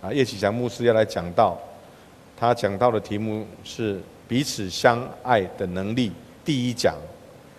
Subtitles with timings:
[0.00, 1.58] 啊，叶启祥牧师要来讲到，
[2.36, 6.12] 他讲到的题目是彼此相爱的能力，
[6.44, 6.94] 第一讲，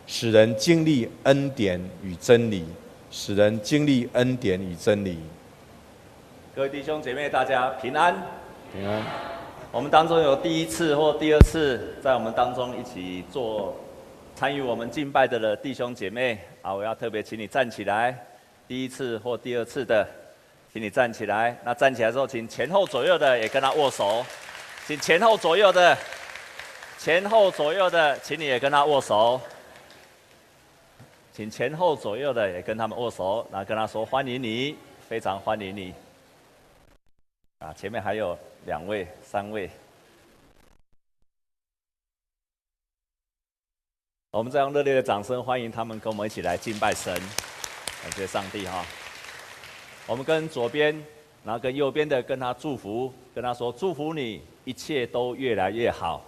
[0.07, 2.63] 使人经历恩典与真理，
[3.11, 5.17] 使人经历恩典与真理。
[6.55, 8.15] 各位弟兄姐妹，大家平安。
[8.71, 9.03] 平安。
[9.73, 13.75] 我们当中有第一次或第二次在我们当中一起做
[14.33, 18.17] 参与我们敬拜的的弟兄姐妹啊，我要特别请你站起来。
[18.65, 20.07] 第一次或第二次的。
[20.71, 21.57] 请你站起来。
[21.63, 24.25] 那站起来之后，请前后左右的也跟他握手。
[24.85, 25.97] 请前后左右的，
[26.97, 29.39] 前后左右的，请你也跟他握手。
[31.31, 34.75] 请前后左右的也跟他们握手，然后跟他说欢迎你，
[35.07, 35.93] 非常欢迎你。
[37.59, 39.69] 啊，前面还有两位、三位。
[44.31, 47.13] 我们再用热烈的掌声欢迎他们，跟我们一起来敬拜神，
[48.03, 48.85] 感谢上帝哈。
[50.09, 51.05] 我们跟左边，
[51.45, 56.25] 然后跟右边的跟他祝福，跟他说祝福你，一切都越来越好。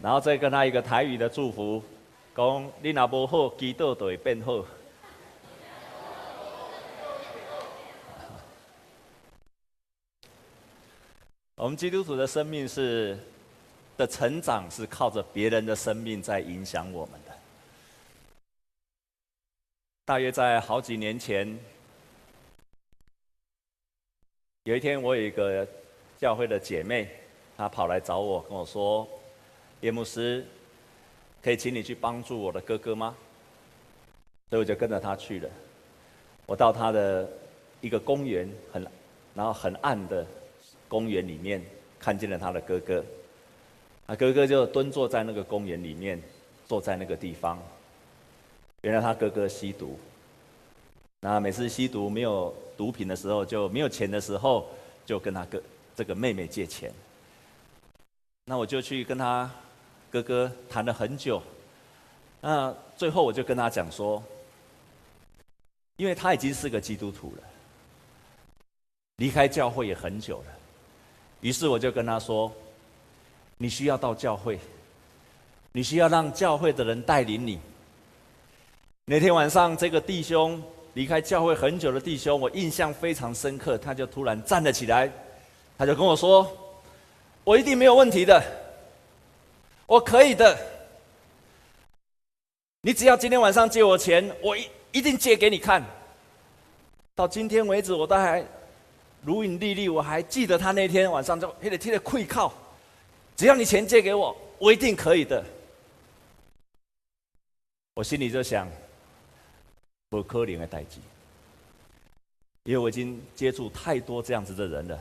[0.00, 1.82] 然后再跟他一个台语的祝福，
[2.36, 4.64] 讲你若无好，基督就会变好。
[11.56, 13.18] 我们基督徒的生命是
[13.96, 17.25] 的成长，是靠着别人的生命在影响我们。
[20.06, 21.58] 大约在好几年前，
[24.62, 25.66] 有一天，我有一个
[26.16, 27.10] 教会的姐妹，
[27.56, 29.08] 她跑来找我，跟我说
[29.82, 30.46] ：“叶牧师，
[31.42, 33.16] 可以请你去帮助我的哥哥吗？”
[34.48, 35.50] 所以我就跟着她去了。
[36.46, 37.28] 我到她的
[37.80, 38.86] 一个公园，很
[39.34, 40.24] 然后很暗的
[40.86, 41.60] 公园里面，
[41.98, 43.04] 看见了她的哥哥。
[44.06, 46.22] 他哥哥就蹲坐在那个公园里面，
[46.64, 47.60] 坐在那个地方。
[48.86, 49.98] 原来他哥哥吸毒，
[51.18, 54.64] 那每次吸毒没有毒品的时候，就没有钱的时候，
[55.04, 55.60] 就跟他哥
[55.96, 56.92] 这个妹妹借钱。
[58.44, 59.50] 那我就去跟他
[60.08, 61.42] 哥哥谈了很久，
[62.40, 64.22] 那最后我就跟他讲说，
[65.96, 67.42] 因为他已经是个基督徒了，
[69.16, 70.52] 离开教会也很久了，
[71.40, 72.52] 于是我就跟他说，
[73.56, 74.60] 你需要到教会，
[75.72, 77.58] 你需要让教会的人带领你。
[79.08, 80.60] 那天晚上，这个弟兄
[80.94, 83.78] 离开教会很久的弟兄，我印象非常深刻。
[83.78, 85.08] 他就突然站了起来，
[85.78, 86.44] 他就跟我说
[87.44, 88.42] ：“我一定没有问题的，
[89.86, 90.58] 我可以的。
[92.80, 95.80] 你只要今天晚上借我钱，我一一定借给你看。”
[97.14, 98.44] 到今天为止，我都还
[99.22, 102.52] 如影历历，我还记得他那天晚上就还得贴着跪靠，
[103.36, 105.44] 只要你钱借给我，我一定可以的。
[107.94, 108.68] 我心里就想。
[110.16, 110.98] 不可怜的代志，
[112.62, 114.98] 因为我已经接触太多这样子的人了，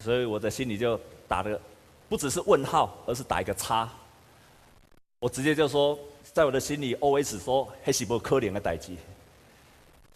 [0.00, 0.98] 所以我的心里就
[1.28, 1.60] 打的
[2.08, 3.88] 不只是问号，而是打一个叉。
[5.20, 8.98] 我直接就说，在我的心里 OS 说，还是不可怜的代际，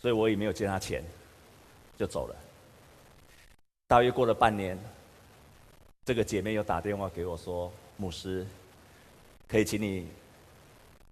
[0.01, 1.05] 所以我也没有借他钱，
[1.97, 2.35] 就走了。
[3.87, 4.77] 大约过了半年，
[6.05, 8.45] 这个姐妹又打电话给我说：“牧师，
[9.47, 10.09] 可以请你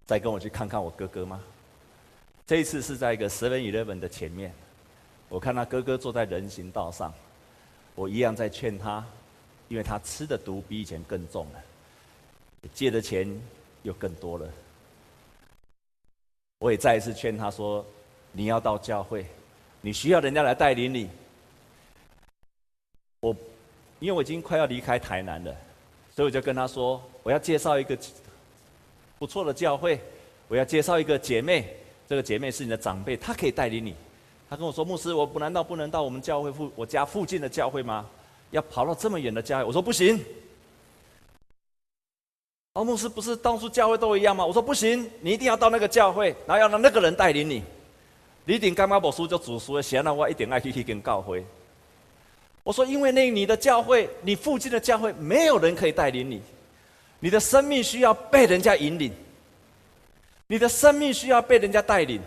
[0.07, 1.41] 再跟我去看看我哥哥吗？”
[2.53, 4.53] 这一次是在一个 Seven Eleven 的前面，
[5.31, 7.11] 我看他哥哥坐在人行道上，
[7.95, 9.03] 我一样在劝他，
[9.69, 11.65] 因为他吃的毒比以前更重了，
[12.75, 13.27] 借的钱
[13.85, 14.47] 又更多了。
[16.59, 17.83] 我也再一次劝他说
[18.33, 19.25] ：“你要到教会，
[19.81, 21.09] 你需要人家来带领你。”
[23.21, 23.35] 我
[23.99, 25.57] 因为我已经快要离开台南了，
[26.15, 27.99] 所以我就跟他说：“我要介绍一个
[29.19, 29.99] 不错的教会，
[30.49, 31.75] 我要介绍一个姐妹。”
[32.13, 33.95] 这个姐妹是你的长辈，她可以带领你。
[34.51, 38.05] 她跟我说：“牧师，我难道不能到我们教会附我家附近的教会吗？
[38.51, 40.23] 要跑到这么远的教会？”我说：“不行。”
[42.75, 44.45] 哦，牧师不是到处教会都一样吗？
[44.45, 47.63] 我说：“不行，你一定要到那个教会，然后要让那个人带领你。
[48.45, 51.43] 你一定干嘛不书就主书的，显然我一点爱去去跟教会。”
[52.63, 56.43] 我说：“因为那你的教会，你附近的教会没有人可以带领你，
[57.21, 59.11] 你的生命需要被人家引领。”
[60.49, 62.21] 你的生命需要被人家带领，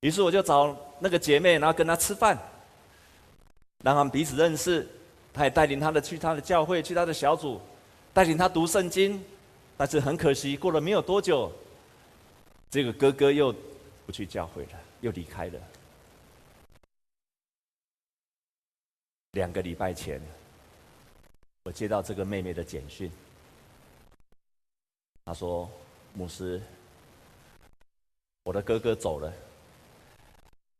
[0.00, 2.38] 于是我就找那个姐妹，然后跟她吃饭，
[3.82, 4.86] 让他们彼此认识。
[5.32, 7.60] 她也带领她的去她的教会，去她的小组，
[8.12, 9.20] 带领她读圣经。
[9.76, 11.52] 但是很可惜，过了没有多久，
[12.70, 13.54] 这个哥哥又
[14.06, 14.70] 不去教会了，
[15.00, 15.60] 又离开了。
[19.32, 20.20] 两个礼拜前，
[21.62, 23.10] 我接到这个妹妹的简讯，
[25.24, 25.68] 她说。
[26.14, 26.60] 牧师，
[28.42, 29.32] 我的哥哥走了，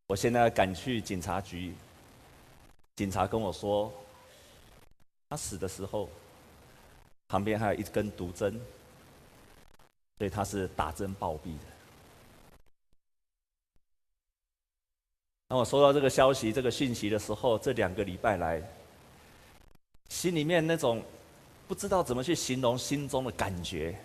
[0.07, 1.75] 我现在赶去警察局，
[2.97, 3.93] 警察跟我说，
[5.29, 6.09] 他死的时候
[7.29, 8.59] 旁边还有一根毒针，
[10.17, 11.65] 所以他是打针暴毙的。
[15.47, 18.63] 当我收到这个消息、这个讯息的时候，这两个礼拜来，
[20.09, 21.03] 心里面那种
[21.67, 23.99] 不知道怎么去形容心中的感觉，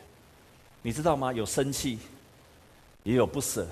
[0.83, 1.33] 你知道吗？
[1.33, 1.97] 有生气。
[3.05, 3.67] 也有不舍，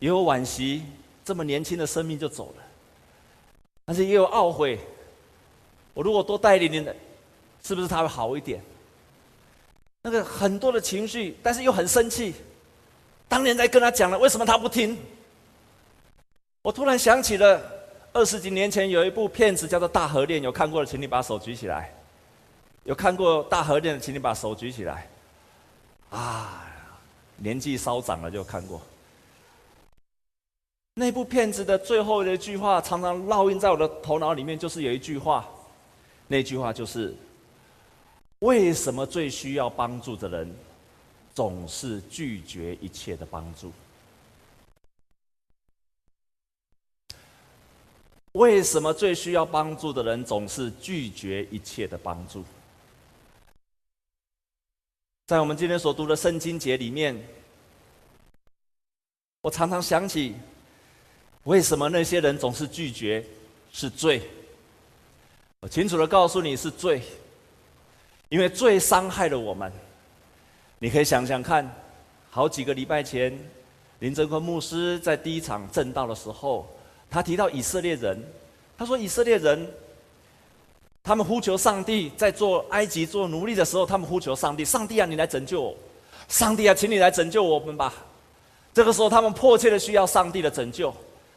[0.00, 0.82] 也有惋惜，
[1.24, 2.64] 这么年轻的生命就走了。
[3.84, 4.76] 但是也有懊悔，
[5.92, 6.84] 我如果多带一点，
[7.62, 8.60] 是不是他会好一点？
[10.02, 12.34] 那个很多的情绪，但是又很生气。
[13.28, 14.98] 当年在跟他讲了，为什么他不听？
[16.62, 17.62] 我突然想起了
[18.12, 21.94] 二十几年前有一部片子叫做《大河恋》，有看过的，请你把手举起来。
[22.82, 25.08] 有看过《大河恋》的，请你把手举起来。
[26.14, 26.60] 啊！
[27.36, 28.80] 年纪稍长了就看过
[30.94, 35.44] 那部片子的最后的一句话，常常烙印在我的头脑里面，就是有一句话，
[36.28, 37.12] 那句话就是：
[38.38, 40.54] 为什么最需要帮助的人，
[41.34, 43.72] 总是拒绝一切的帮助？
[48.34, 52.44] 为什么最需要帮助的人，总是拒绝一切的帮助？
[55.26, 57.18] 在我们今天所读的圣经节里面，
[59.40, 60.34] 我常常想起，
[61.44, 63.24] 为什么那些人总是拒绝，
[63.72, 64.20] 是罪。
[65.60, 67.00] 我清楚的告诉你是罪，
[68.28, 69.72] 因为罪伤害了我们。
[70.78, 71.66] 你可以想想看，
[72.28, 73.34] 好几个礼拜前，
[74.00, 76.68] 林正坤牧师在第一场证道的时候，
[77.08, 78.22] 他提到以色列人，
[78.76, 79.66] 他说以色列人。
[81.04, 85.74] 他们呼求上帝，在做埃及做奴隶的时候，他们呼求上帝：“上帝啊，你来拯救我！
[86.28, 87.92] 上帝啊，请你来拯救我们吧！”
[88.72, 90.92] 这个时候，他们迫切的需要上帝的拯救。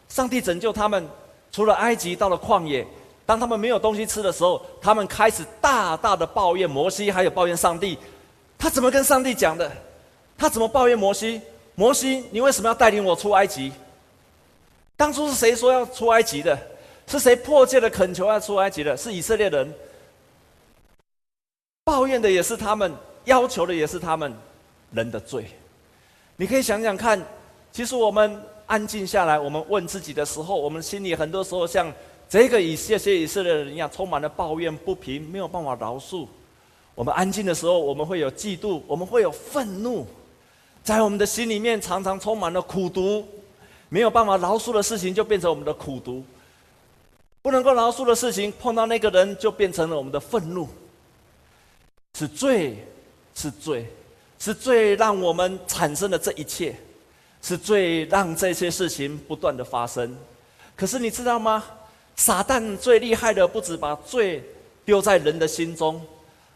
[0.07, 1.05] 上帝拯救他们，
[1.51, 2.87] 除了埃及，到了旷野。
[3.25, 7.97] 当他们没有东西吃的时候，他们开始大大的抱怨摩西，还有抱怨上帝。
[8.57, 9.69] 他怎么跟上帝讲的？
[10.37, 11.41] 他怎么抱怨摩西？
[11.75, 13.73] 摩西，你为什么要带领我出埃及？
[14.95, 16.57] 当初是谁说要出埃及的？
[17.07, 18.95] 是谁迫切的恳求要出埃及的？
[18.95, 19.73] 是以色列人。
[21.85, 22.93] 抱怨的也是他们，
[23.23, 24.33] 要求的也是他们，
[24.91, 25.45] 人的罪。
[26.35, 27.25] 你可以想想看，
[27.71, 31.91] 其实我们安静下来，我们问自己的时候，我们心里很多时候像
[32.27, 36.27] 这个以这些以色列人一样，充满了抱怨不平，没有办法饶恕。
[36.93, 40.05] 我们安静的时候，我们会有嫉妒，我们会有愤怒，
[40.83, 43.25] 在我们的心里面常常充满了苦毒，
[43.87, 46.21] 没有办法饶恕的事情就变成我们的苦毒。
[47.47, 50.67] 不能够饶恕的事情，碰到那个人就变成了我们的愤怒，
[52.13, 52.85] 是罪，
[53.33, 53.85] 是罪，
[54.37, 56.75] 是罪，让我们产生了这一切，
[57.41, 60.13] 是罪让这些事情不断的发生。
[60.75, 61.63] 可是你知道吗？
[62.17, 64.43] 撒旦最厉害的不止把罪
[64.83, 66.01] 丢在人的心中，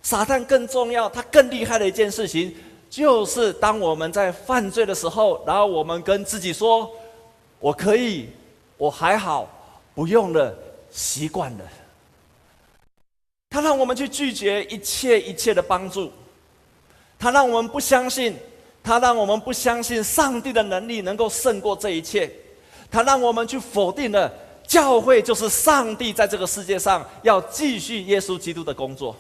[0.02, 2.54] 撒旦更重要，他更厉害的一件事情，
[2.90, 6.92] 就是当我们在犯罪的时候，然后我们跟自己说
[7.60, 8.28] ：“我可以，
[8.76, 9.48] 我还好，
[9.96, 10.54] 不用了。”
[10.92, 11.66] 习惯了，
[13.50, 16.12] 他让我们去拒绝一切一切的帮助，
[17.18, 18.36] 他让我们不相信，
[18.84, 22.30] 他让我们不相信上帝的能力能够胜过这一切，
[22.92, 24.32] 他让我们去否定了。
[24.68, 29.14] 教会就是上帝在这个世界上要继续耶稣基督的工作，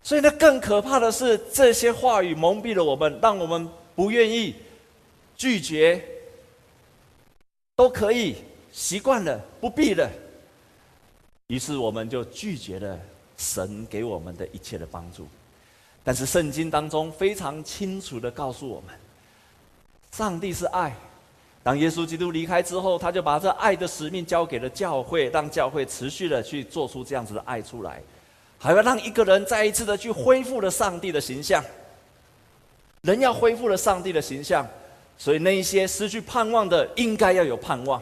[0.00, 4.54] 所以呢，更可怕的是这些话语蒙蔽了我们，让我们不愿意
[5.36, 6.00] 拒绝，
[7.74, 8.36] 都可以
[8.70, 10.08] 习惯了，不必了。
[11.50, 12.96] 于是我们就拒绝了
[13.36, 15.26] 神给我们的一切的帮助，
[16.04, 18.94] 但是圣经当中非常清楚地告诉我们，
[20.12, 20.94] 上帝是爱。
[21.64, 28.00] 当耶稣基督离开之后，他就把这爱的使命交给了教会，让教会持续地去做出这样子的爱出来，
[28.56, 31.60] 还要让一个人再一次的去恢复了上帝的形象。
[33.02, 34.64] 人要恢复了上帝的形象，
[35.18, 38.00] 所以那一些失去盼望的，应该要有盼望。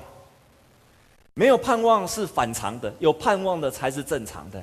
[1.38, 4.60] 没有盼望是反常的，有盼望的才是正常的。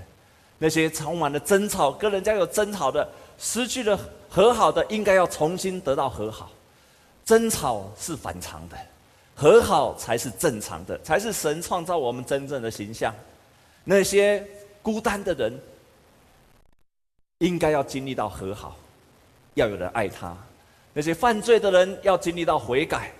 [0.58, 6.52] 那些充满了争吵，跟人家有争吵的，失去了和好的，应该要重新得到和好。
[7.24, 8.76] 争吵是反常的，
[9.34, 13.16] 和好才是正常的，才是神创造我们真正的形象。
[13.86, 14.46] 那些
[14.82, 15.58] 孤单的人，
[17.38, 18.76] 应该要经历到和好，
[19.54, 20.36] 要有人爱他。
[20.92, 23.14] 那些犯罪的人，要经历到悔改。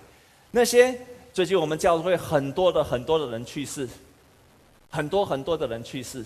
[0.50, 0.94] 那些。
[1.36, 3.86] 最近我们教会很多的很多的人去世，
[4.88, 6.24] 很多很多的人去世。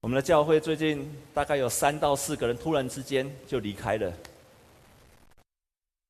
[0.00, 4.12] 我们的教会最近大概有三到四个人突然之间就离开了，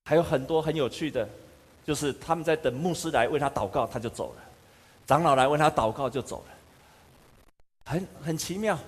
[0.05, 1.27] 还有很多很有趣的，
[1.83, 4.43] 就是他们在等牧师来为他祷告，他就走了；
[5.07, 6.55] 长老来为他祷告就走了，
[7.87, 8.79] 很很奇妙，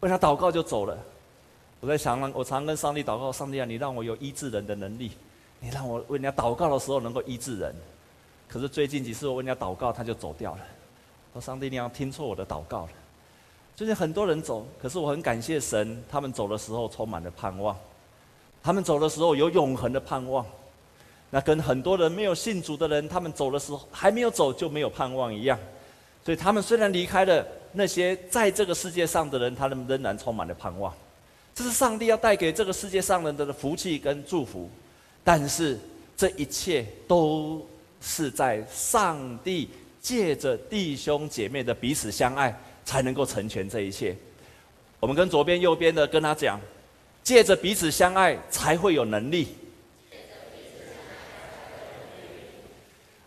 [0.00, 0.96] 为他祷告就走了。
[1.80, 5.12] 我在想，我常跟上帝祷告，上帝啊，你让我有医治人的能力，
[5.60, 7.74] 你让我为人家祷告的时候能够医治人。
[8.48, 10.60] 可是最近几次我为人家祷告，他就走掉了。
[11.32, 12.88] 说上帝，你要听错我的祷告了。
[13.76, 17.76] 最近很多人走，可是我很感谢神，他们走的时候充满了盼望，
[18.62, 20.44] 他们走的时候有永恒的盼望。
[21.30, 25.56] 那跟很多人没有信主的人，他们走的时候还没有走就没有盼望一样。
[26.24, 30.92] 所以他们虽然离开了那些在这个世界上的人，他们仍然充满了盼望。
[31.54, 34.68] 这是上帝要带给这个世界上人的福气跟祝福，
[35.22, 35.78] 但是
[36.16, 37.66] 这一切都
[38.00, 39.68] 是在上帝
[40.00, 44.16] 借着弟兄姐妹的彼此相爱，才能够成全这一切。
[44.98, 46.60] 我们跟左边、右边的跟他讲，
[47.22, 49.48] 借着彼此相爱才会有能力。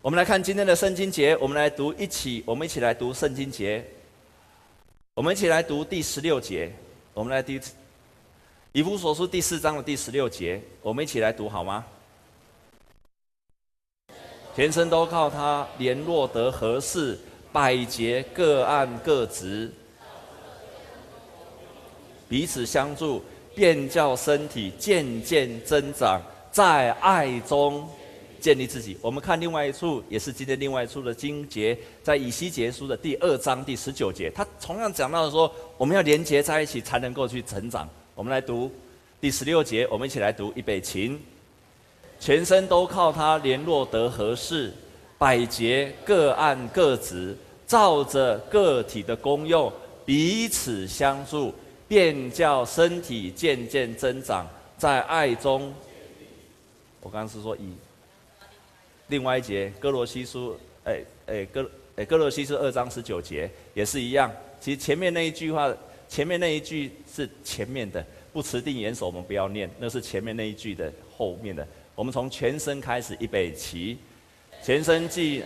[0.02, 3.86] 我们来看今天的圣经节，我们来读一起，我们一起来读圣经节。
[5.14, 6.72] 我们一起来读第十六节，
[7.14, 7.54] 我们来读。
[8.74, 11.86] 以弗所书第四章的第十六节，我们一起来读好吗？
[14.56, 17.16] 全身都靠他联络得合适，
[17.52, 19.72] 百节各按各职，
[22.28, 26.20] 彼此相助，便叫身体渐渐增长，
[26.52, 27.88] 在爱中
[28.40, 28.98] 建立自己。
[29.04, 37.88] 我们看另外一处，也是今天另外一处的经节，在以西结书的第二章第十九节，他同样讲到说，我们要连结在一起，才能够去成长。
[38.16, 38.72] 我们来读
[39.20, 41.20] 第十六节，我们一起来读预备起。
[42.20, 44.72] 全身都靠他联络得合适，
[45.18, 49.72] 百节各按各职，照着个体的功用
[50.06, 51.52] 彼此相助，
[51.88, 55.74] 便叫身体渐渐增长，在爱中。
[57.02, 57.74] 我刚刚是说以
[59.08, 64.32] 另外一节哥罗西书，哎哎哥哎歌罗西书二章十九节也是一样。
[64.62, 65.74] 其实前面那一句话，
[66.14, 68.06] 前面那一句是前面的。
[68.32, 71.68] 不持定严守，我们不要念，那是前面那一句的后面的。
[71.96, 73.98] 我们从全身开始，预备起，
[74.64, 75.44] 全身既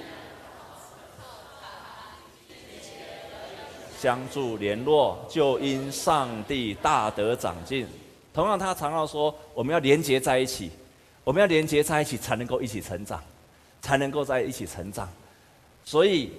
[3.99, 7.85] 相助联络，就因上帝大德长进。
[8.33, 10.71] 同样，他常常说，我们要连结在一起，
[11.25, 13.21] 我们要连结在一起，才能够一起成长，
[13.81, 15.09] 才能够在一起成长。
[15.83, 16.31] 所以，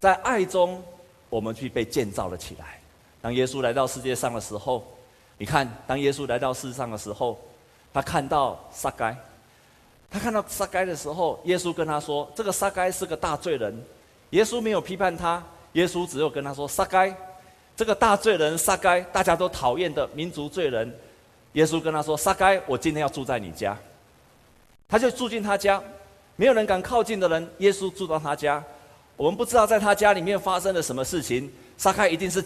[0.00, 0.82] 在爱中，
[1.28, 2.79] 我们去被建造了起来。
[3.20, 4.84] 当耶稣来到世界上的时候。
[5.42, 7.38] 你看，当耶稣来到世上的时候，
[7.94, 9.16] 他看到撒该，
[10.10, 13.82] 他看到撒该的时候，耶稣跟他说：“这个撒该是个大罪人。”
[14.30, 17.16] 耶稣没有批判他，耶稣只有跟他说：“撒该，
[17.74, 20.94] 这个大罪人撒该，大家都讨厌的民族罪人。”
[21.54, 23.74] 耶稣跟他说：“撒该，我今天要住在你家。”
[24.86, 25.82] 他就住进他家，
[26.36, 28.62] 没有人敢靠近的人，耶稣住到他家。
[29.16, 32.44] 我们不知道在他家里面发生了什么事情，撒该一定是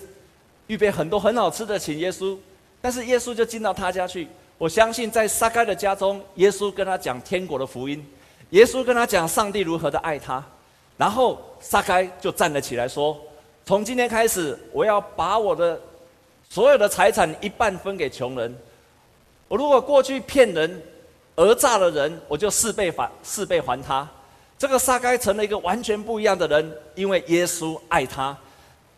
[0.66, 2.36] 预备很多很好吃的请耶稣。
[2.80, 4.28] 但是耶稣就进到他家去，
[4.58, 8.04] 我相信在撒该的家中，耶稣跟他讲天国的福音，
[8.50, 10.44] 耶稣跟他讲上帝如何的爱他，
[10.98, 13.18] 然后撒该就站了起来说
[13.64, 15.80] ：“从今天开始，我要把我的
[16.50, 18.54] 所有的财产一半分给穷人。
[19.48, 20.82] 我如果过去骗人、
[21.36, 24.06] 讹诈的人，我就四倍还四倍还他。”
[24.58, 28.36] 这个撒该成了一个完全不一样的人，因为耶稣爱他。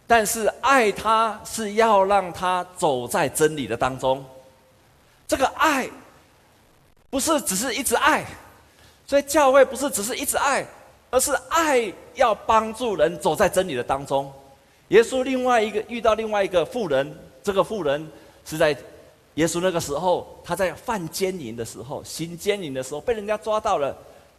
[0.06, 4.24] 但是爱他是要让他走在真理的当中，
[5.26, 5.88] 这个爱
[7.10, 8.24] 不是只是一直爱，
[9.04, 10.64] 所以教会不是只是一直爱，
[11.10, 14.32] 而是爱要帮助人走在真理的当中。
[14.88, 18.08] 耶稣另外一个遇到另外一个妇人，这个妇人
[18.44, 18.76] 是在
[19.34, 23.96] 耶稣那个时候，他在犯奸淫的时候，行奸淫的时候被人家抓到了，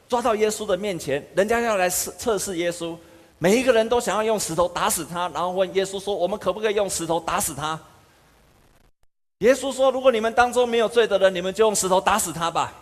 [0.07, 2.95] 抓到耶稣的面前，人家要来测测试耶稣。
[3.39, 7.79] 每一个人都想要用石头打死他，然后问耶稣说：“我们可不可以用石头打死他？”
[9.39, 12.73] 耶稣说：“如果你们当中没有罪的人，你们就用石头打死他吧。”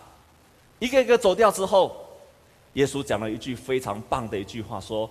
[0.78, 1.94] 一个一个走掉之后，
[2.72, 5.08] 耶稣讲了一句非常棒的一句话，说：“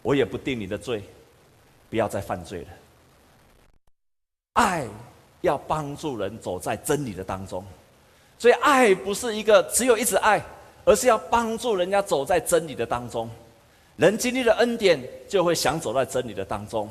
[0.00, 1.04] 我也不定你的罪，
[1.90, 2.68] 不要再犯罪了。”
[4.54, 4.86] 爱
[5.42, 7.64] 要帮助人走在真理的当中，
[8.38, 10.42] 所以爱不是一个只有一直爱，
[10.86, 13.28] 而是要帮助人家走在真理的当中。
[14.00, 16.88] 人经历了恩典，就会想走在真理的当中。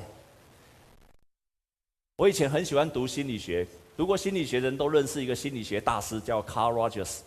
[2.17, 3.65] 我以前很喜欢读心理学，
[3.97, 7.21] 读过心理学的人都认识一个心理学大师，叫 Carl Rogers。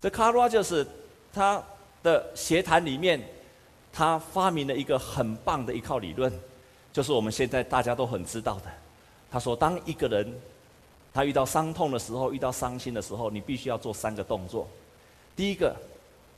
[0.00, 0.84] 这 Carl Rogers
[1.32, 1.62] 他
[2.02, 3.22] 的协谈里面，
[3.92, 6.32] 他发明了一个很棒的一套理论，
[6.92, 8.64] 就是我们现在大家都很知道的。
[9.30, 10.34] 他说，当一个人
[11.14, 14.66] 他遇到伤痛的时候，遇到伤心的时候，你必须要做三个动作。
[15.36, 15.76] 第一个，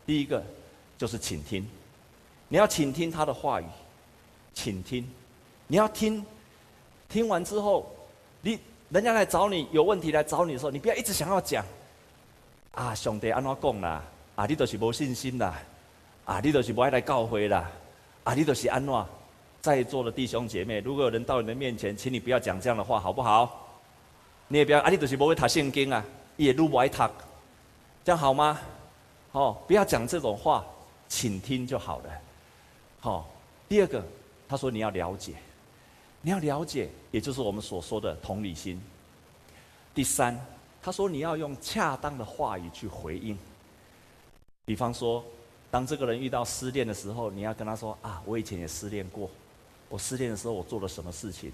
[0.04, 0.44] 第一个
[0.99, 1.66] 就是倾听，
[2.52, 3.64] 你要倾听他的话语，
[4.52, 5.09] 倾听，
[5.66, 6.23] 你要听，
[7.09, 7.90] 听完之后，
[8.42, 8.59] 你
[8.90, 11.64] 人家来找你有问题来找你的时候，你不要一直想要讲，
[12.73, 14.02] 啊，上帝安怎讲啦，
[14.35, 15.59] 啊，你都是无信心啦，
[16.26, 17.71] 啊，你都是不爱来教会啦，
[18.25, 19.06] 啊，你都是安怎？
[19.62, 23.66] 在座的弟兄姐妹，如果有人到你的面前，请你不要讲这样的话，好不好？
[24.49, 26.04] 你也不要，啊，你都是不会读圣经啊，
[26.37, 27.02] 也录不爱读，
[28.04, 28.61] 这样好吗？
[29.30, 30.62] 哦，不要讲这种话，
[31.09, 32.11] 请听就好了。
[33.04, 33.28] 好、
[33.68, 34.00] 第二个，
[34.49, 35.35] 他说你要了解，
[36.21, 38.80] 你要了解，也就是我们所说的同理心。
[39.92, 40.38] 第三，
[40.80, 43.37] 他说你要用恰当的话语去回应。
[44.64, 45.25] 比方说，
[45.68, 49.28] 当这个人遇到失恋的时候，你要跟他说啊，我以前也失恋过，
[49.88, 51.52] 我失恋的时候我做了什么事情？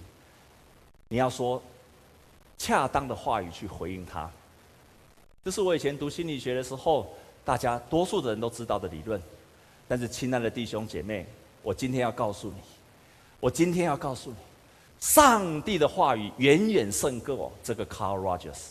[1.08, 1.62] 你要说
[2.58, 4.30] 恰当的话语去回应他。
[5.42, 7.08] 这是我以前读心理学的时候。
[7.44, 9.18] 大家多数的人都知道的理论，
[9.88, 11.26] 但是亲爱的弟兄姐妹，
[11.68, 12.54] 我今天要告诉你，
[13.40, 14.36] 我今天要告诉你，
[15.00, 18.68] 上帝的话语远远胜过这个 Carl Rogers。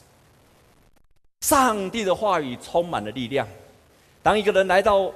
[1.42, 3.48] 上帝的话语充满了力量。
[4.24, 5.12] 当一个人来到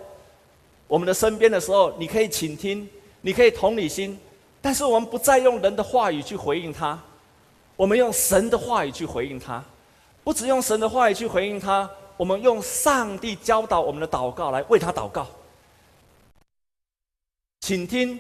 [0.88, 2.88] 我们的身边的时候，你可以倾听，
[3.22, 4.16] 你可以同理心，
[4.62, 7.02] 但是我们不再用人的话语去回应他，
[7.76, 9.64] 我们用神的话语去回应他，
[10.24, 11.90] 不只用神的话语去回应他。
[12.16, 15.26] 我们用上帝教导我们的祷告来为他祷告，
[17.62, 18.20] 倾听，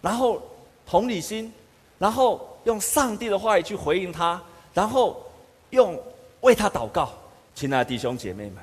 [0.00, 0.42] 然后
[0.86, 1.52] 同理心，
[1.98, 4.42] 然后用上帝的话语去回应他，
[4.74, 5.22] 然后
[5.70, 5.98] 用
[6.40, 7.12] 为他祷告。
[7.54, 8.56] 亲爱的弟兄姐妹们，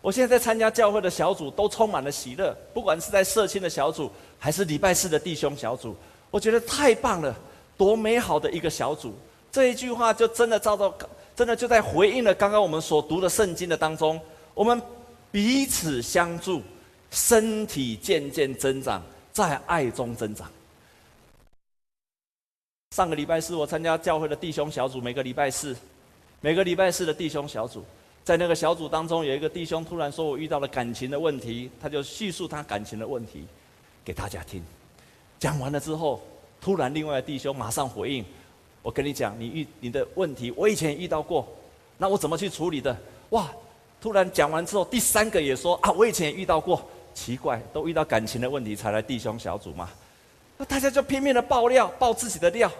[0.00, 5.96] 我现在在参加教会的小组都充满了喜乐，不管是在社青的小组，还是礼拜四的弟兄小组，
[6.30, 7.34] 我觉得太棒了，
[7.76, 9.14] 多美好的一个小组。
[9.50, 10.94] 这一句话就真的照到。
[11.34, 14.18] 真的就在回应了刚刚我们所读的圣经的当中，
[14.54, 14.80] 我们
[15.30, 16.62] 彼此相助，
[17.10, 20.50] 身体渐渐增长，在爱中增长。
[22.94, 25.76] 上个礼拜四我参加教会的弟兄小组，每个礼拜四，
[26.40, 27.84] 每个礼拜四的弟兄小组，
[28.24, 33.46] 在那个小组当中，有一个弟兄突然说我遇到了感情的问题，他就叙述他感情的问题
[34.04, 34.62] 给大家听。
[35.38, 36.22] 讲完了之后，
[36.60, 38.24] 突然另外的弟兄马上回应。
[38.82, 41.46] 我跟你讲，你遇你的问题，我以前遇到过，
[41.98, 42.96] 那我怎么去处理的？
[43.30, 43.50] 哇！
[44.00, 49.88] 突然讲完之后，第三个也说啊，我以前也遇到过，奇怪，都遇到感情的问题才来弟兄小组嘛？
[50.58, 52.70] 那大家就拼命的爆料，爆自己的料，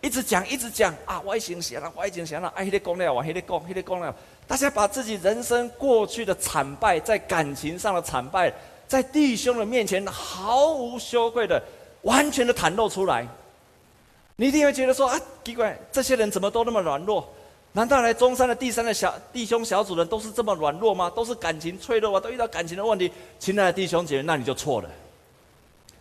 [0.00, 1.22] 一直讲，一直讲啊！
[1.24, 4.14] 我以前想了，我以前想了，哎，那个讲了，我那个讲，那个讲了，
[4.48, 8.52] 大家把自己人生过去的惨败，在感情上的惨败，
[8.88, 11.62] 在弟兄的面前毫无羞愧的，
[12.02, 13.26] 完全的袒露出来。
[14.36, 17.32] 你一定会觉得说啊，奇怪，这些人怎么都那么软弱？
[17.76, 21.10] 难道来中山的第三的小弟兄小组人都是这么软弱吗？
[21.10, 22.20] 都是感情脆弱吗？
[22.20, 23.10] 都遇到感情的问题？
[23.40, 24.88] 亲爱的弟兄姐妹，那你就错了，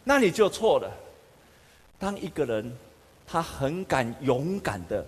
[0.04, 0.92] 那你就错了。
[1.98, 2.72] 当一个人
[3.26, 5.04] 他很敢勇敢的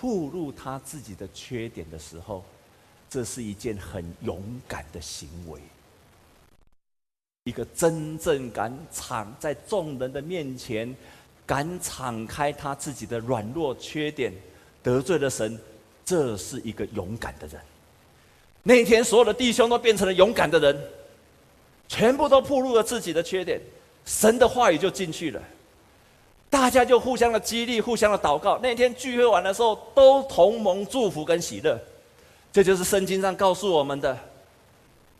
[0.00, 2.42] 暴露他自己的缺点的时候，
[3.10, 5.60] 这是一件很勇敢的行为。
[7.44, 10.96] 一个真正敢敞在众人的面前。
[11.44, 14.32] 敢敞开他自己的软弱缺点，
[14.82, 15.58] 得罪了神，
[16.04, 17.60] 这是一个勇敢的人。
[18.62, 20.80] 那天，所有的弟兄都变成了勇敢的人，
[21.88, 23.60] 全部都暴露了自己的缺点，
[24.04, 25.42] 神的话语就进去了，
[26.48, 28.58] 大家就互相的激励，互相的祷告。
[28.58, 31.80] 那天聚会完的时候，都同盟祝福跟喜乐，
[32.52, 34.16] 这就是圣经上告诉我们的，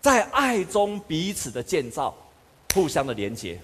[0.01, 2.15] 在爱中彼此的建造，
[2.75, 3.59] 互相的连结。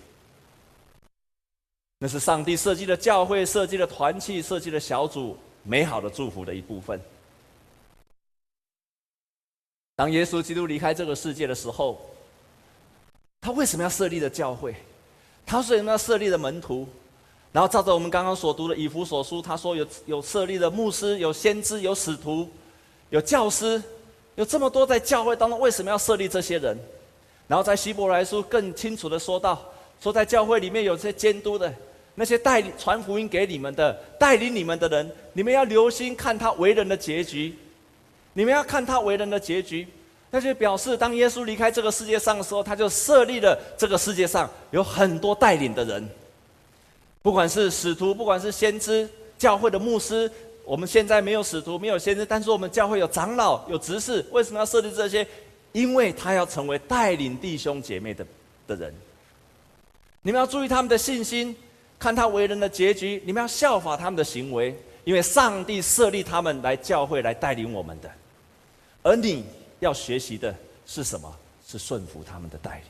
[2.01, 7.01] 那是上帝设计的教会，设计的团契，设计的小组，美好的祝福的一部分。
[9.97, 12.01] 当耶稣基督离开这个世界的时候，
[13.41, 14.75] 他为什么要设立的教会？
[15.45, 16.87] 他为什么要设立的门徒？
[17.51, 22.49] 然后照着我们刚刚所读的以弗所书，他说有有设立的牧师，有先知，有使徒，
[23.11, 23.83] 有教师，
[24.37, 26.79] 有这么多在教会当中，为什么要设立这些人？
[27.49, 29.61] 然后在希伯来书更清楚的说到，
[30.01, 31.75] 说在教会里面有些监督的。
[32.19, 37.55] 那些带传福音给你们的、带领你们的人，你们要留心看他为人的结局。
[38.33, 39.87] 你们要看他为人的结局，
[40.33, 46.09] 那就表示当耶稣离开这个世界上的时候，他就设立了这个世界上有很多带领的人，
[47.23, 50.29] 不管是使徒，不管是先知，教会的牧师。
[50.65, 54.27] 我们现在没有使徒，没有先知，但是我们教会有长老、有执事。
[54.33, 55.25] 为什么要设立这些？
[55.71, 58.27] 因为他要成为带领弟兄姐妹的
[58.67, 58.93] 的人。
[60.23, 61.55] 你们要注意他们的信心。
[61.99, 68.11] 看他为人的结局，你们要效法他们的行为，因为上帝设立他们来教会来带领我们的，
[69.03, 69.45] 而你
[69.81, 70.55] 要学习的
[70.87, 71.35] 是什么？
[71.67, 72.85] 是顺服他们的带领。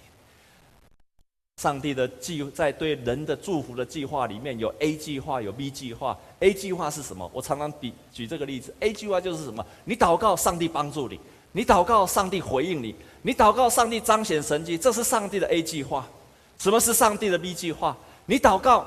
[1.60, 6.16] 上帝的计在对人的祝福的计划里面有 A 计划，有 B 计划。
[6.38, 7.28] A 计划是什么？
[7.34, 8.72] 我常常比举这个例子。
[8.78, 9.66] A 计划就是什么？
[9.84, 11.16] 你祷告，上帝帮助你；
[11.50, 14.78] 你祷告，上帝回应你；你祷告，上帝彰显神迹。
[14.78, 16.06] 这是上帝的 A 计划。
[16.58, 17.96] 什么是上帝的 B 计划？
[18.26, 18.86] 你祷告，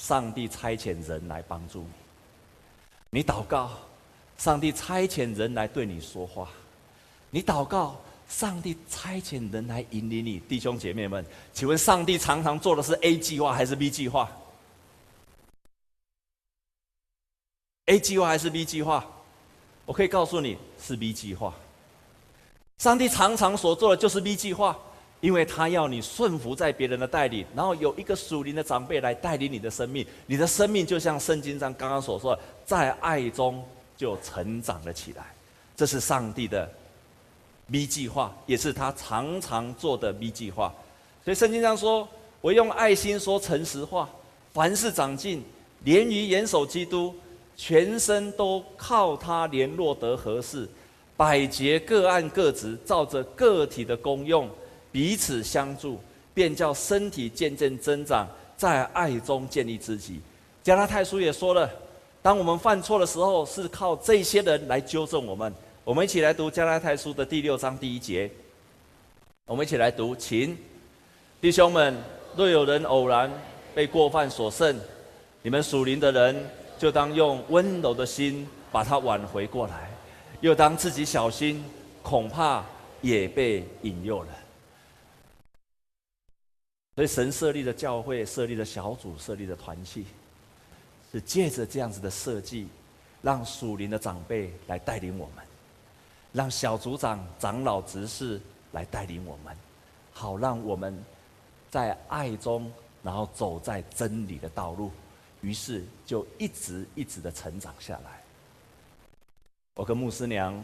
[0.00, 1.88] 上帝差遣人来帮助你；
[3.10, 3.70] 你祷告，
[4.38, 6.48] 上帝差遣人来对你说话；
[7.28, 7.96] 你祷告。
[8.28, 14.30] 上帝差遣人来引领你，弟兄姐妹们，请问上帝常常做的是 A 计划还是 B 计划
[17.86, 19.04] ？A 计划还是 B 计划？
[19.84, 21.52] 我可以告诉你是 B 计划。
[22.78, 24.78] 上帝常常所做的就是 B 计划，
[25.20, 33.64] 因为他要你顺服在别人的带领，然后有一个属灵的长辈来带领你的生命，你的生命就像圣经上刚刚所说的，在爱中
[33.96, 35.24] 就成长了起来。
[35.76, 36.68] 这是上帝的。
[37.72, 40.74] B 计划也是他常常做的 B 计划，
[41.24, 42.08] 所以圣经上说
[42.42, 44.10] ：“我用爱心说诚实话，
[44.52, 45.40] 凡事长进，
[45.84, 47.14] 连于严守基督，
[47.56, 50.68] 全身都靠他联络得合适，
[51.16, 54.50] 百节各按各职，照着个体的功用
[54.92, 56.00] 彼此相助，
[56.34, 58.26] 便叫身体渐渐增长，
[58.56, 60.20] 在爱中建立自己。”
[60.62, 61.70] 加拉太书也说了，
[62.20, 65.52] 当我们犯错的时候，是靠这些人来纠正我们。
[65.84, 68.30] 我们一起来读加拉太书的第六章第一节。
[69.46, 70.56] 我们一起来读，请
[71.40, 71.96] 弟兄们，
[72.36, 73.32] 若有人偶然
[73.74, 74.78] 被过犯所胜，
[75.42, 79.90] 你们属灵的人就当用温柔的心把他挽回过来，
[80.42, 81.64] 又当自己小心，
[82.02, 82.62] 恐怕
[83.00, 84.28] 也被引诱了。
[87.00, 90.04] 所以神设立的教会、设立的小组、设立的团契，
[91.10, 92.68] 是借着这样子的设计，
[93.22, 95.42] 让属灵的长辈来带领我们。
[96.30, 98.38] 让小组长、长老、执事
[98.72, 99.56] 来带领我们，
[100.12, 101.02] 好让我们
[101.70, 102.70] 在爱中，
[103.02, 104.90] 然后走在真理的道路，
[105.40, 108.22] 于是就一直一直的成长下来。
[109.76, 110.62] 我跟牧师娘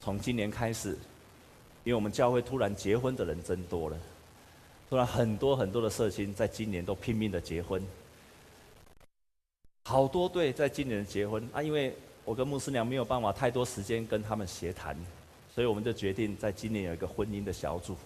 [0.00, 0.92] 从今年开始，
[1.84, 3.96] 因为我们教会突然结婚的人增多了，
[4.88, 7.82] 突然很多很多的社青在今年都拼命的结婚，
[9.84, 11.94] 好多对在今年结婚啊，因为。
[12.24, 14.94] 我跟牧师娘没有办法太多时间跟他们协谈，
[15.54, 17.96] 所以我们就决定在今年有一个婚姻的小组，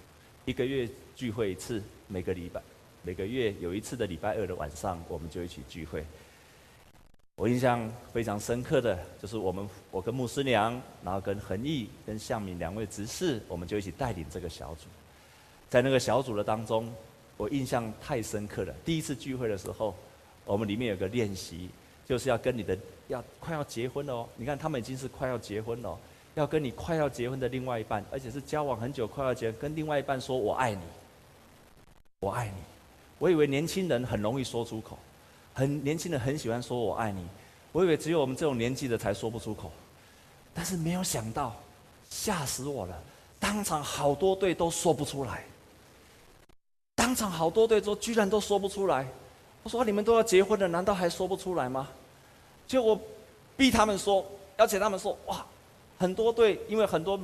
[0.44, 2.62] 一个月聚会一次，每个礼拜
[3.02, 6.04] 每个月有一次的礼拜二的晚上，我们就一起聚会。
[7.34, 14.86] 我印象非常深刻的就是我们我跟牧师娘，然后跟恒毅、跟向敏两位执事，我们就一起带领这个小组。
[15.72, 16.92] 在那个小组的当中，
[17.38, 18.74] 我印象太深刻了。
[18.84, 19.94] 第一次聚会的时候，
[20.44, 21.70] 我们里面有个练习。
[22.04, 25.96] 就是要跟你的要快要结婚了哦，你看他们已经是快要结婚了，
[26.34, 30.82] 要跟你快要结婚的另外一半，而且是交往很久快要结婚，跟另外一半说我爱你，
[32.20, 32.60] 我爱你。
[33.18, 34.98] 我以为年轻人很容易说出口，
[35.54, 37.24] 很年轻人很喜欢说我爱你，
[37.70, 39.70] 我以为只有我们这种年纪的才说不出口，
[40.52, 41.56] 但是没有想到，
[42.10, 43.00] 吓死我了，
[43.38, 45.44] 当场好多对都说不出来，
[47.02, 49.04] 当场好多对都居然都说不出来。
[49.64, 51.88] 我说：“你们都要结婚了，难道还说不出来吗？”
[52.64, 52.96] 就我
[53.56, 54.24] 逼他们说，
[54.56, 55.44] 而且他们说：“哇，
[55.98, 57.18] 很多对，因为很多，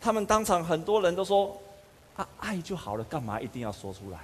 [0.00, 1.60] 他们当场很多人都说，
[2.16, 4.18] 啊，爱就好了，干嘛一定要说出来？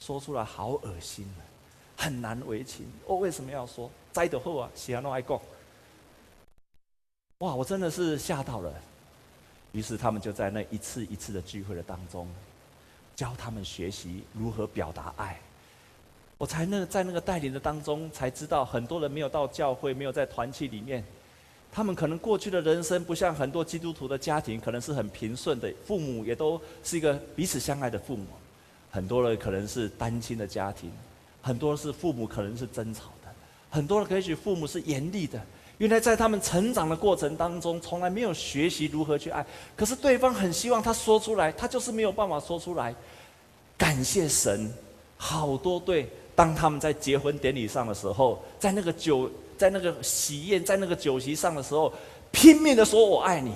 [0.00, 1.40] 说出来好恶心啊，
[1.96, 2.92] 很难为情。
[3.06, 3.88] 我为什么要说？
[4.10, 5.40] 栽得后啊，喜欢弄爱讲。
[7.38, 8.74] 哇，我真的是吓到了。
[9.70, 12.28] 于是他们就在那一次一次的聚会的当中，
[13.14, 15.38] 教他们学习如何表达爱。”
[16.36, 21.02] 我才那在那个带领的当中，才知道很多人没有到教会，没有在团契里面，
[21.72, 28.26] 他们可能过去的人生不像很多基督徒的家庭，可能是很平顺的，父母也都是一个彼此相爱的父母。
[28.90, 30.90] 很多人可能是单亲的家庭，
[31.40, 33.32] 很多是父母可能是争吵的，
[33.70, 35.40] 很多人也许父母是严厉的。
[35.78, 39.44] 原来在他们成长的过程当中，从来没有学习如何去爱，
[39.76, 42.94] 可是对方很希望他说出来，他就是没有办法说出来。
[43.76, 44.72] 感谢神，
[45.16, 46.08] 好多对。
[46.36, 51.92] 当他们在结婚典礼上的时候，在那个酒，在那个喜宴，在那个酒席上的时候，
[52.32, 53.52] 拼命的说“我爱你”。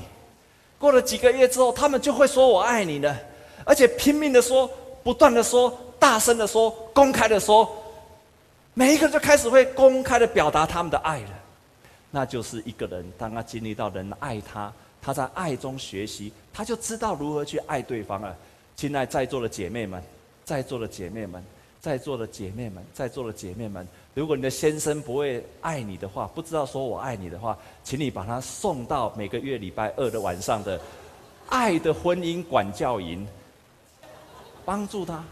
[0.79, 3.17] 过了几个月之后，他们就会说“我爱你”了，
[3.65, 4.71] 而且拼命的说，
[5.03, 7.69] 不断的说，大声的说，公开的说，
[8.75, 11.38] 每一个人就开始会公开的表达他们的爱了。
[12.11, 18.37] 那就是一个人，当他经历到人爱他，他在爱中学习，他就知道如何去爱对方了。
[18.77, 20.03] 亲爱在座的姐妹们，
[20.44, 21.42] 在座的姐妹们。
[21.81, 30.79] 在座的姐妹们，在座的姐妹们，如果你的先生不会爱你的话，不知道说我爱你的话，请你把他送到每个月礼拜二的晚上的
[31.49, 33.27] 爱的婚姻管教营，
[34.64, 35.25] 帮助他，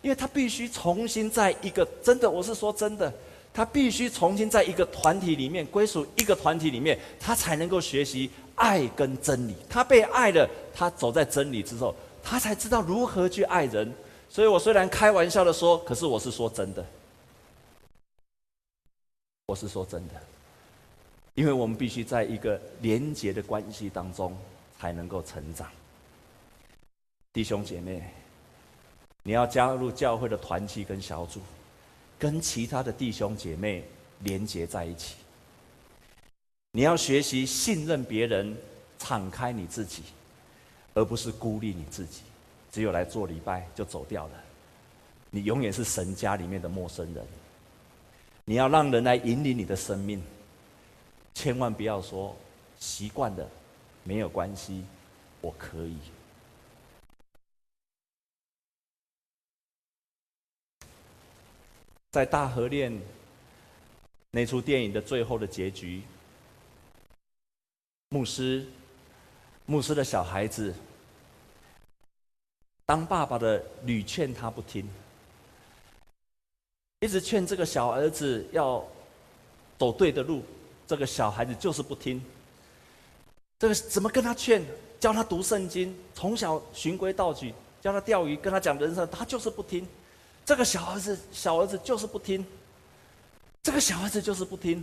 [0.00, 3.12] 因为他必须重新在一个真的，我是说真的，
[3.56, 9.54] 他必须重新在一个团体里面归属一个团体里面，他才能够学习爱跟真理。
[9.66, 13.90] 他被爱了，他走在真理之后，他才知道如何去爱人。
[14.28, 16.84] 所以我虽然开玩笑的说，可是我是说真的，
[19.46, 20.14] 我是说真的，
[21.32, 24.36] 因为我们必须在一个连结的关系当中。
[24.78, 25.66] 才能够成长，
[27.32, 28.02] 弟兄姐妹，
[29.22, 31.40] 你要加入教会的团契跟小组，
[32.18, 33.84] 跟其他的弟兄姐妹
[34.20, 35.16] 连结在一起。
[36.72, 38.56] 你要学习信任别人，
[38.98, 40.02] 敞开你自己，
[40.94, 42.22] 而不是孤立你自己。
[42.72, 44.32] 只有来做礼拜就走掉了，
[45.30, 47.24] 你永远是神家里面的陌生人。
[48.44, 50.22] 你要让人来引领你的生命，
[51.34, 52.36] 千万不要说
[52.78, 53.48] 习惯了。
[54.04, 54.84] 没有关系，
[55.40, 55.96] 我可以。
[62.16, 62.98] 在大河恋
[64.30, 66.00] 那出电影的最后的结局，
[68.08, 68.64] 牧师，
[69.66, 70.72] 牧师的小孩子，
[72.86, 74.88] 当爸爸的屡劝他不听，
[77.00, 78.82] 一直劝这个小儿子要
[79.76, 80.42] 走对的路，
[80.86, 82.18] 这个小孩子就是不听。
[83.58, 84.64] 这个怎么跟他劝？
[84.98, 87.52] 教他读圣经，从小循规蹈矩，
[87.82, 89.86] 教他钓鱼，跟他讲人生，他就是不听。
[90.46, 92.46] 这个小儿子，小儿子就是不听。
[93.64, 94.82] 这个小儿子就是不听，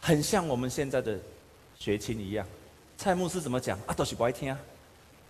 [0.00, 1.16] 很像我们现在的
[1.78, 2.44] 学青一样。
[2.96, 3.78] 蔡牧师怎么讲？
[3.86, 4.58] 啊，都是不爱听啊。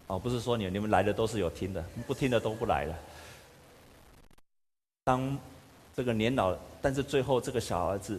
[0.07, 2.97] 哦，不是说你，你们来的都是有听的，不听的都不来了。
[5.05, 5.39] 当
[5.95, 8.19] 这个年老，但是最后这个小儿子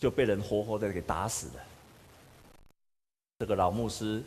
[0.00, 1.62] 就被人活活的给打死了。
[3.38, 4.20] 这个老牧师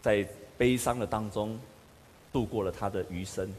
[0.00, 0.26] 在
[0.56, 1.60] 悲伤的当中
[2.32, 3.52] 度过了他的余生。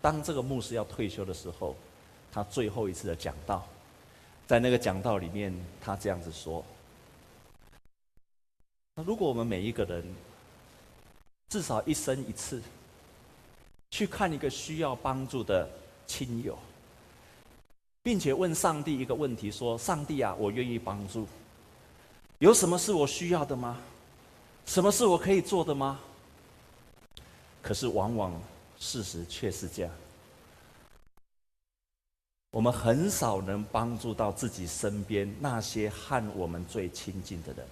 [0.00, 1.74] 当这个牧师要退休的时候，
[2.32, 3.66] 他最后一次的讲道，
[4.46, 6.64] 在那个讲道里面，他这样子说
[8.94, 10.04] ：“那如果我们每一个人
[11.48, 12.62] 至少一生一次
[13.90, 15.68] 去看一个需要帮助的
[16.06, 16.58] 亲友，
[18.02, 21.26] 并且问上帝一个问题：说，上帝啊，我愿意帮助，
[22.38, 23.78] 有什么是我需要的吗？”
[24.66, 25.98] 什么是我可以做的吗？
[27.62, 28.38] 可是往往
[28.78, 29.92] 事实却是这样，
[32.52, 37.66] 我们很少能帮助到自己身边那些和我们最亲近的人，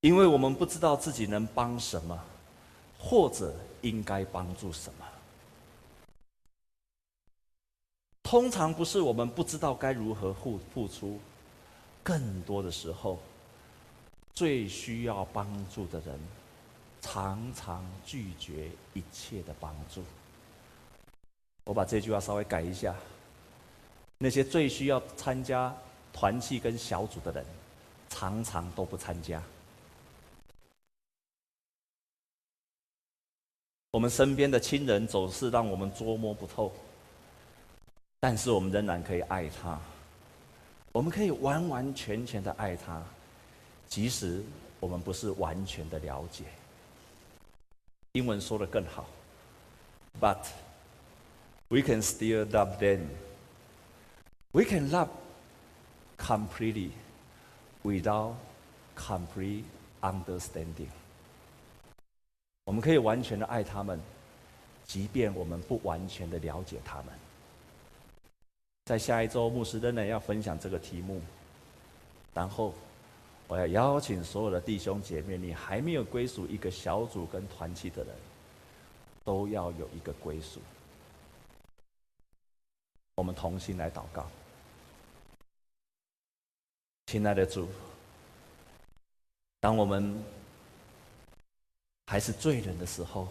[0.00, 2.24] 因为我们不知道自己能帮什么，
[2.98, 5.06] 或者应该帮助什么。
[8.22, 11.18] 通常不是我们不知道该如何付付出，
[12.02, 13.18] 更多的时候。
[14.34, 16.20] 最需要帮助的人，
[17.06, 20.02] 常常拒绝一切的帮助。
[21.62, 22.94] 我把这句话稍微改一下：
[24.18, 25.72] 那些最需要参加
[26.12, 27.46] 团契跟小组的人，
[28.08, 29.40] 常常都不参加。
[33.92, 36.72] 我们身边的亲人总是让我们捉摸不透，
[38.18, 39.80] 但是我们仍然可以爱他，
[40.90, 43.00] 我们可以完完全全的爱他。
[43.88, 44.42] 即使
[44.80, 46.44] 我们不是完全的了解，
[48.16, 49.06] 英文说得更好
[50.18, 50.38] ，But
[51.68, 53.00] we can still love them.
[54.52, 55.10] We can love
[56.16, 56.92] completely
[57.84, 58.36] without
[58.96, 59.64] complete
[60.00, 60.88] understanding.
[62.64, 64.00] 我们可以完全的爱他们，
[64.86, 67.12] 即便我们不完全的了解他们。
[68.86, 71.20] 在下一周，牧师仍然要分享这个题目，
[72.32, 72.72] 然后。
[73.48, 78.12] 我要邀请所有的弟兄姐妹，你还没有归属一个小组跟团体的人，
[79.24, 80.60] 都要有一个归属。
[83.14, 84.28] 我们同心来祷告，
[87.06, 87.68] 亲爱的主，
[89.60, 90.22] 当我们
[92.06, 93.28] 还是罪人的时候，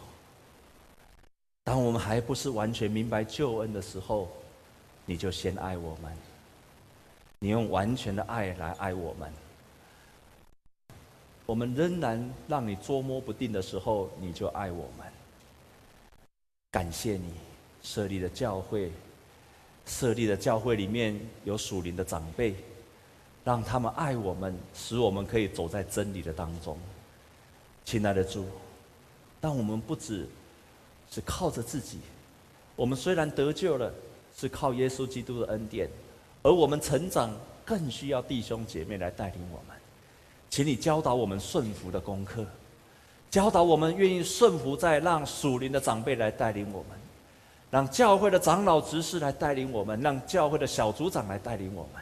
[1.63, 4.29] 当我们还不是完全明白救恩的时候，
[5.05, 6.17] 你就先爱我们，
[7.39, 9.31] 你用完全的爱来爱我们。
[11.45, 15.05] 我们仍然让你捉摸不定的时候，你就爱我们。
[16.71, 17.33] 感谢你
[17.83, 18.91] 设立的教会，
[19.85, 22.55] 设立的教会里面有属灵的长辈，
[23.43, 26.77] 让他们爱我们，使我们可以走在真理的当中。
[27.85, 28.47] 亲爱的主，
[29.39, 30.27] 但我们不只
[31.11, 31.99] 是靠着自己，
[32.75, 33.93] 我们虽然得救了，
[34.35, 35.87] 是靠耶稣基督的恩典，
[36.41, 37.31] 而我们成长
[37.63, 39.74] 更需要弟兄姐妹来带领我们。
[40.55, 42.45] 请你教导我们顺服的功课，
[43.29, 46.97] 教导我们愿意顺服，在让属灵的长辈来带领我们，
[47.69, 52.01] 让教会的长老执事来带领我们，让教会的小组长来带领我们，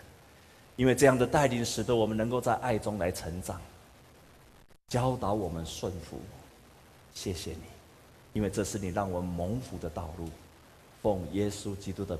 [0.75, 3.59] 因为这样的带领使得我们能够在爱中来成长。
[4.87, 6.19] 教导我们顺服，
[7.15, 7.63] 谢谢你，
[8.33, 10.29] 因为这是你让我们蒙福的道路。
[11.01, 12.15] 奉耶稣基督的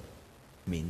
[0.66, 0.90] 名。